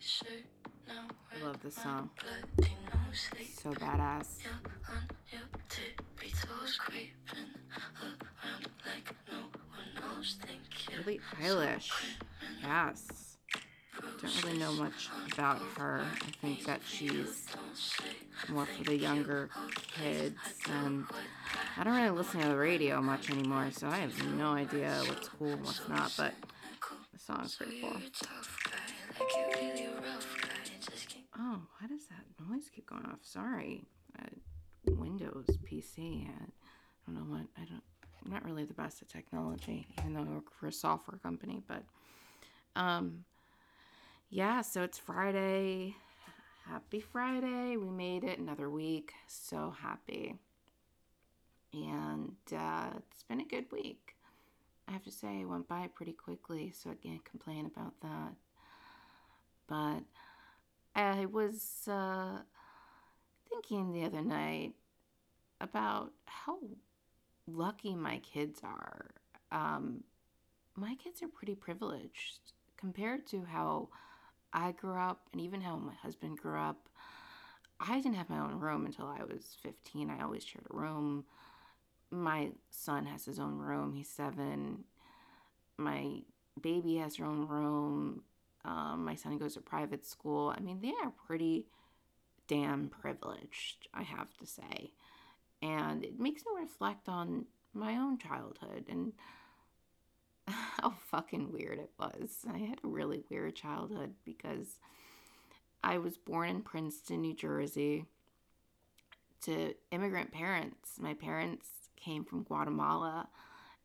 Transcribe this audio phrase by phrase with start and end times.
[0.00, 2.10] I love this song.
[3.62, 4.38] So badass.
[11.04, 11.90] Billie Eilish.
[12.62, 13.36] Yes.
[14.22, 16.02] Don't really know much about her.
[16.02, 17.46] I think that she's
[18.48, 19.50] more for the younger
[19.94, 20.36] kids,
[20.70, 21.04] and
[21.76, 25.28] I don't really listen to the radio much anymore, so I have no idea what's
[25.28, 26.12] cool and what's not.
[26.16, 26.34] But
[27.12, 27.96] the song's pretty cool.
[32.90, 33.20] Going off?
[33.22, 33.84] Sorry.
[34.18, 34.26] Uh,
[34.86, 36.26] Windows PC.
[36.26, 36.32] I
[37.06, 37.82] don't know what I don't.
[38.24, 41.62] I'm not really the best at technology, even though I work for a software company.
[41.66, 41.82] But
[42.76, 43.24] um,
[44.28, 44.60] yeah.
[44.62, 45.96] So it's Friday.
[46.66, 47.76] Happy Friday.
[47.76, 49.12] We made it another week.
[49.26, 50.36] So happy.
[51.72, 54.16] And uh, it's been a good week.
[54.88, 58.34] I have to say, it went by pretty quickly, so I can't complain about that.
[59.68, 60.02] But
[60.96, 62.38] I was uh,
[63.50, 64.72] thinking the other night
[65.60, 66.58] about how
[67.46, 69.10] lucky my kids are.
[69.52, 70.04] Um,
[70.76, 73.88] my kids are pretty privileged compared to how
[74.52, 76.88] I grew up and even how my husband grew up.
[77.78, 80.10] I didn't have my own room until I was 15.
[80.10, 81.24] I always shared a room.
[82.10, 83.94] My son has his own room.
[83.94, 84.84] He's seven.
[85.78, 86.22] My
[86.60, 88.22] baby has her own room.
[88.64, 90.54] Um, my son goes to private school.
[90.54, 91.66] I mean, they are pretty
[92.50, 94.90] damn privileged, I have to say.
[95.62, 99.12] And it makes me reflect on my own childhood and
[100.48, 102.38] how fucking weird it was.
[102.52, 104.80] I had a really weird childhood because
[105.84, 108.06] I was born in Princeton, New Jersey,
[109.42, 110.94] to immigrant parents.
[110.98, 113.28] My parents came from Guatemala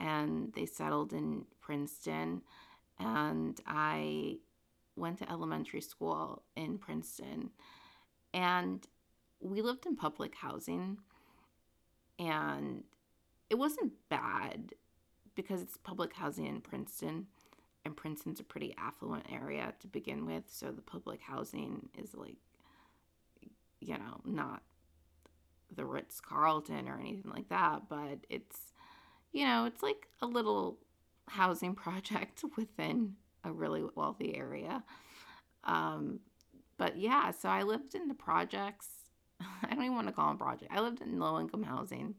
[0.00, 2.42] and they settled in Princeton.
[2.98, 4.38] And I
[4.96, 7.50] went to elementary school in Princeton.
[8.34, 8.86] And
[9.40, 10.98] we lived in public housing.
[12.18, 12.84] And
[13.50, 14.72] it wasn't bad
[15.34, 17.26] because it's public housing in Princeton.
[17.84, 20.44] And Princeton's a pretty affluent area to begin with.
[20.48, 22.36] So the public housing is like,
[23.80, 24.62] you know, not
[25.74, 28.72] the Ritz Carlton or anything like that, but it's,
[29.32, 30.78] you know, it's like a little
[31.28, 33.14] housing project within
[33.44, 34.82] a really wealthy area.
[35.64, 36.20] Um,
[36.78, 38.88] but yeah, so I lived in the projects.
[39.40, 40.72] I don't even want to call them projects.
[40.74, 42.14] I lived in low income housing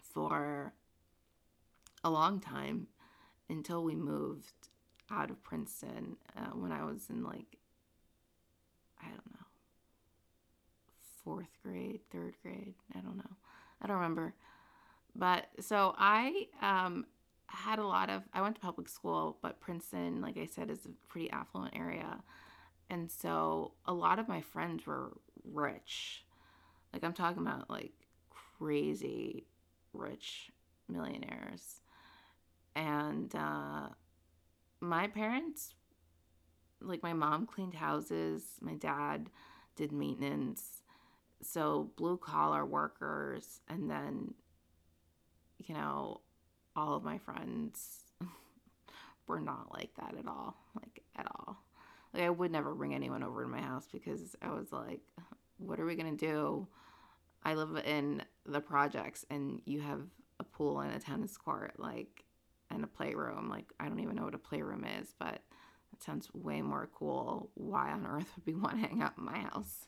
[0.00, 0.72] for
[2.04, 2.86] a long time
[3.48, 4.68] until we moved
[5.10, 7.58] out of Princeton uh, when I was in like,
[9.00, 9.46] I don't know,
[11.24, 12.74] fourth grade, third grade.
[12.94, 13.36] I don't know.
[13.80, 14.34] I don't remember.
[15.14, 17.06] But so I um,
[17.46, 20.86] had a lot of, I went to public school, but Princeton, like I said, is
[20.86, 22.20] a pretty affluent area.
[22.90, 25.12] And so a lot of my friends were
[25.44, 26.24] rich.
[26.92, 27.92] Like I'm talking about like
[28.58, 29.46] crazy
[29.92, 30.50] rich
[30.88, 31.80] millionaires.
[32.74, 33.88] And uh,
[34.80, 35.74] my parents,
[36.80, 39.30] like my mom cleaned houses, my dad
[39.76, 40.82] did maintenance.
[41.42, 43.60] So blue collar workers.
[43.68, 44.34] And then,
[45.58, 46.20] you know,
[46.76, 48.04] all of my friends
[49.26, 50.56] were not like that at all.
[50.74, 51.61] Like, at all.
[52.12, 55.00] Like, I would never bring anyone over to my house because I was like,
[55.58, 56.66] what are we to do?
[57.44, 60.00] I live in the projects and you have
[60.38, 62.24] a pool and a tennis court, like,
[62.70, 63.48] and a playroom.
[63.48, 65.40] Like, I don't even know what a playroom is, but
[65.90, 67.50] that sounds way more cool.
[67.54, 69.86] Why on earth would we want to hang out in my house?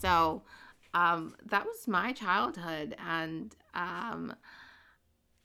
[0.00, 0.42] So,
[0.94, 2.96] um, that was my childhood.
[3.06, 4.34] And, um,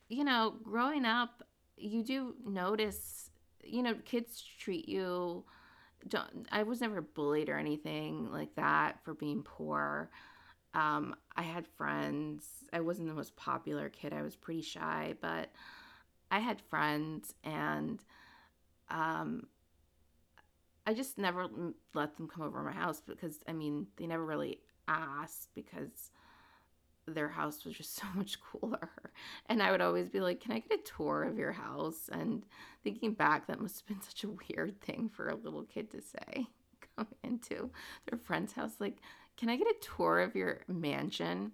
[0.09, 1.44] you know, growing up,
[1.78, 3.27] you do notice,
[3.69, 5.44] you know, kids treat you.
[6.07, 10.09] Don't, I was never bullied or anything like that for being poor.
[10.73, 12.46] Um, I had friends.
[12.72, 14.14] I wasn't the most popular kid.
[14.14, 15.49] I was pretty shy, but
[16.29, 17.99] I had friends, and
[18.90, 19.47] um,
[20.85, 21.47] I just never
[21.93, 26.11] let them come over my house because I mean they never really asked because
[27.08, 28.90] their house was just so much cooler.
[29.48, 32.09] And I would always be like, Can I get a tour of your house?
[32.12, 32.46] And
[32.84, 36.02] thinking back, that must have been such a weird thing for a little kid to
[36.02, 36.48] say,
[36.98, 37.70] come into
[38.09, 38.76] their friend's house.
[38.80, 38.98] Like,
[39.36, 41.52] can I get a tour of your mansion?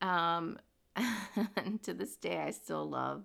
[0.00, 0.58] Um,
[1.56, 3.22] and to this day, I still love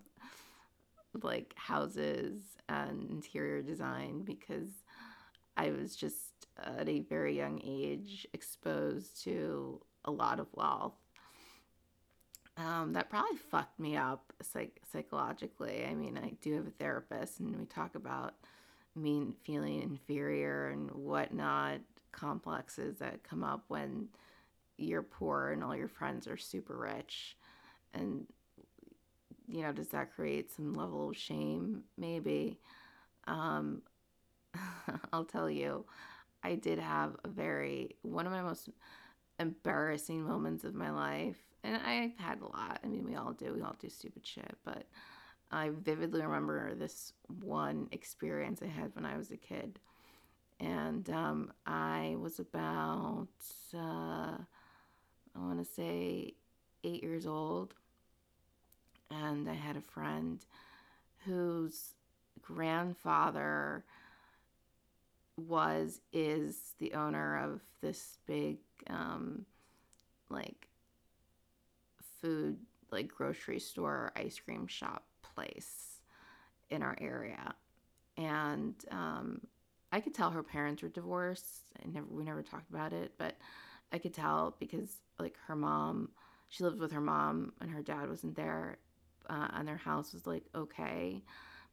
[1.23, 2.39] like houses
[2.69, 4.69] and interior design because
[5.55, 10.93] I was just at a very young age exposed to a lot of wealth.
[12.57, 15.85] Um, that probably fucked me up psych- psychologically.
[15.85, 18.33] I mean, I do have a therapist, and we talk about
[18.95, 21.79] mean feeling inferior and whatnot
[22.11, 24.07] complexes that come up when
[24.77, 27.37] you're poor and all your friends are super rich
[27.93, 28.25] and
[29.47, 32.59] you know does that create some level of shame maybe
[33.27, 33.81] um
[35.13, 35.85] i'll tell you
[36.43, 38.69] i did have a very one of my most
[39.39, 43.53] embarrassing moments of my life and i've had a lot i mean we all do
[43.53, 44.85] we all do stupid shit but
[45.51, 49.79] I vividly remember this one experience I had when I was a kid.
[50.59, 53.27] And um, I was about,
[53.73, 56.33] uh, I want to say,
[56.83, 57.75] eight years old.
[59.09, 60.43] And I had a friend
[61.25, 61.93] whose
[62.41, 63.85] grandfather
[65.37, 68.57] was, is the owner of this big,
[68.89, 69.45] um,
[70.29, 70.67] like,
[72.21, 72.57] food,
[72.91, 76.01] like, grocery store ice cream shop place
[76.69, 77.53] in our area.
[78.17, 79.41] And um,
[79.91, 81.71] I could tell her parents were divorced.
[81.83, 83.35] I never we never talked about it, but
[83.91, 86.09] I could tell because like her mom,
[86.49, 88.79] she lived with her mom and her dad wasn't there,
[89.29, 91.23] uh, and their house was like okay,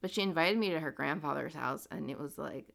[0.01, 2.67] but she invited me to her grandfather's house, and it was like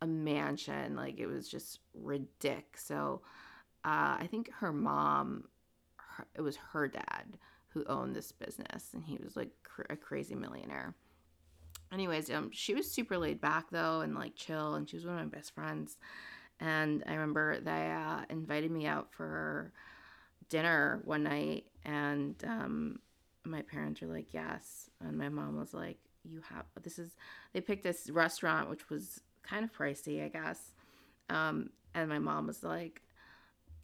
[0.00, 2.64] a mansion, like it was just ridiculous.
[2.76, 3.22] So
[3.86, 5.44] uh, I think her mom,
[5.96, 7.38] her, it was her dad
[7.68, 10.96] who owned this business, and he was like cr- a crazy millionaire.
[11.92, 15.16] Anyways, um, she was super laid back though, and like chill, and she was one
[15.16, 15.98] of my best friends.
[16.58, 19.72] And I remember they uh, invited me out for
[20.48, 22.98] dinner one night, and um,
[23.44, 27.14] my parents were like, "Yes," and my mom was like, "You have this is."
[27.52, 30.72] They picked this restaurant, which was kind of pricey, I guess.
[31.30, 33.02] Um, and my mom was like,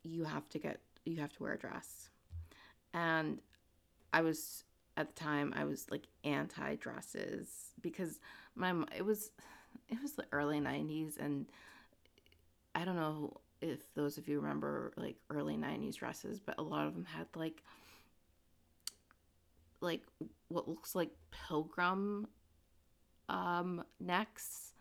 [0.03, 2.09] "You have to get, you have to wear a dress."
[2.95, 3.41] And
[4.13, 4.65] I was
[4.97, 7.49] at the time I was like anti dresses
[7.81, 8.21] because
[8.55, 9.31] my it was
[9.89, 11.47] it was the early 90s and
[12.75, 16.87] I don't know if those of you remember like early 90s dresses but a lot
[16.87, 17.63] of them had like
[19.81, 20.03] like
[20.49, 21.11] what looks like
[21.49, 22.27] pilgrim
[23.29, 24.73] um necks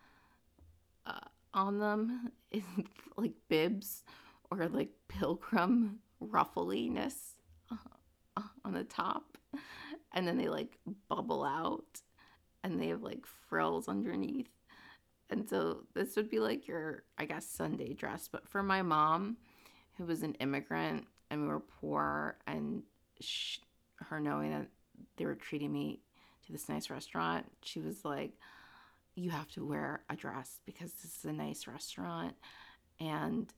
[1.06, 1.18] uh,
[1.54, 2.62] on them in
[3.16, 4.02] like bibs
[4.60, 7.34] or like pilgrim ruffliness
[7.70, 7.76] uh,
[8.36, 9.38] uh, on the top
[10.12, 10.78] and then they like
[11.08, 12.00] bubble out
[12.62, 14.50] and they have like frills underneath.
[15.30, 18.28] And so this would be like your, I guess, Sunday dress.
[18.30, 19.38] But for my mom,
[19.96, 22.82] who was an immigrant and we were poor, and
[23.20, 23.60] she,
[23.96, 24.66] her knowing that
[25.16, 26.00] they were treating me
[26.44, 28.32] to this nice restaurant, she was like,
[29.14, 32.34] You have to wear a dress because this is a nice restaurant.
[33.00, 33.52] And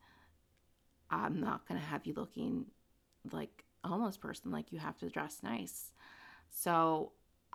[1.15, 2.67] I'm not going to have you looking
[3.33, 4.51] like a homeless person.
[4.51, 5.93] Like, you have to dress nice.
[6.51, 7.13] So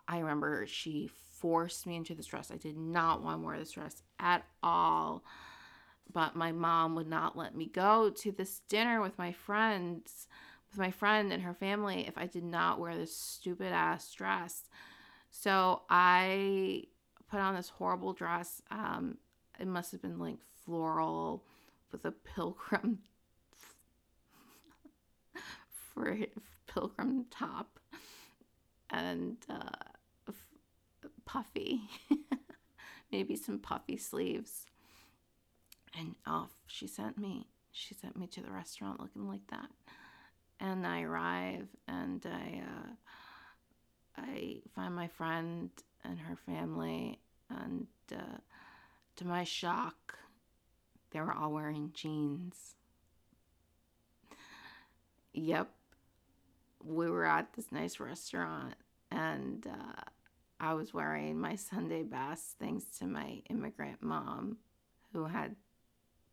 [0.07, 1.09] I remember she
[1.39, 2.51] forced me into this dress.
[2.51, 5.23] I did not want to wear this dress at all.
[6.11, 10.27] But my mom would not let me go to this dinner with my friends,
[10.71, 14.63] with my friend and her family, if I did not wear this stupid ass dress.
[15.29, 16.85] So I
[17.29, 18.61] put on this horrible dress.
[18.71, 19.17] Um,
[19.59, 21.43] it must have been like floral
[21.91, 22.99] with a pilgrim
[25.93, 26.17] for
[26.67, 27.79] pilgrim top
[28.89, 30.31] and uh,
[31.25, 31.81] puffy,
[33.11, 34.65] maybe some puffy sleeves.
[35.97, 37.47] And off she sent me.
[37.71, 39.69] She sent me to the restaurant looking like that.
[40.59, 42.91] And I arrive and I uh,
[44.17, 45.69] I find my friend
[46.03, 47.19] and her family,
[47.49, 48.37] and uh,
[49.17, 50.17] to my shock,
[51.11, 52.75] they were all wearing jeans.
[55.33, 55.69] Yep,
[56.83, 58.75] we were at this nice restaurant
[59.11, 60.01] and uh,
[60.59, 64.57] I was wearing my Sunday best thanks to my immigrant mom
[65.13, 65.55] who had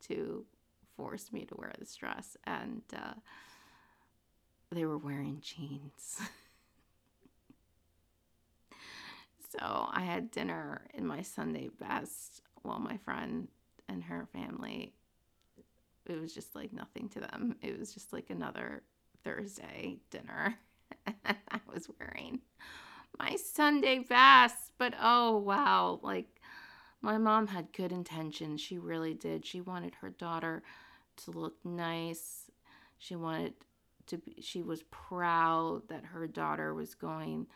[0.07, 0.45] to
[0.95, 3.13] force me to wear this dress and uh,
[4.71, 6.21] they were wearing jeans.
[9.51, 13.47] so I had dinner in my Sunday best while my friend
[13.87, 14.93] and her family
[16.05, 17.55] it was just like nothing to them.
[17.61, 18.83] It was just like another
[19.27, 20.57] Thursday dinner.
[21.25, 22.39] I was wearing
[23.19, 26.39] my Sunday best, but oh wow, like
[27.01, 28.61] my mom had good intentions.
[28.61, 29.45] She really did.
[29.45, 30.63] She wanted her daughter
[31.17, 32.49] to look nice.
[32.99, 33.53] She wanted
[34.07, 37.47] to be, she was proud that her daughter was going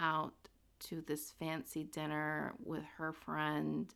[0.00, 0.34] out
[0.80, 3.94] to this fancy dinner with her friend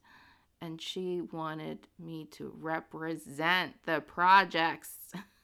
[0.60, 4.96] and she wanted me to represent the projects.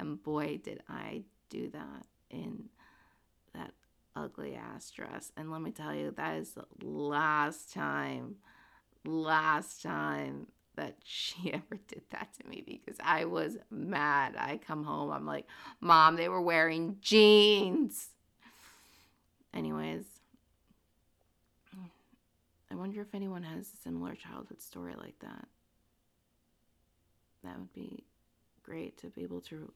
[0.00, 2.70] And boy, did I do that in
[3.54, 3.72] that
[4.16, 5.30] ugly ass dress.
[5.36, 8.36] And let me tell you, that is the last time,
[9.04, 14.34] last time that she ever did that to me because I was mad.
[14.38, 15.46] I come home, I'm like,
[15.80, 18.08] Mom, they were wearing jeans.
[19.52, 20.04] Anyways,
[22.70, 25.48] I wonder if anyone has a similar childhood story like that.
[27.42, 28.04] That would be
[28.62, 29.72] great to be able to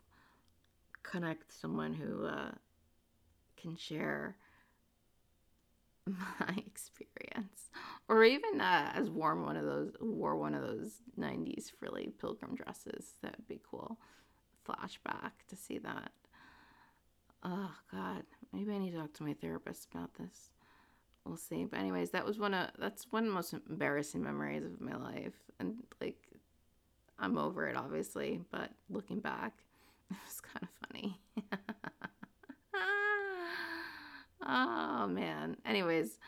[1.05, 2.51] connect someone who uh,
[3.57, 4.37] can share
[6.07, 7.71] my experience.
[8.09, 12.55] Or even uh, as worn one of those wore one of those 90s frilly pilgrim
[12.55, 13.15] dresses.
[13.23, 13.99] That would be cool.
[14.69, 16.13] Flashback to see that.
[17.43, 18.25] Oh god.
[18.53, 20.51] Maybe i need to talk to my therapist about this.
[21.25, 21.65] We'll see.
[21.65, 24.97] But anyways that was one of that's one of the most embarrassing memories of my
[24.97, 25.35] life.
[25.59, 26.19] And like
[27.19, 28.41] i'm over it obviously.
[28.51, 29.55] But looking back
[30.11, 31.21] it was kind of funny
[34.47, 36.19] oh man anyways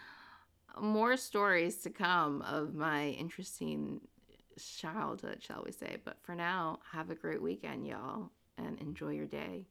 [0.81, 4.01] more stories to come of my interesting
[4.59, 5.97] childhood, shall we say.
[6.05, 9.67] But for now, have a great weekend, y'all, and enjoy your day.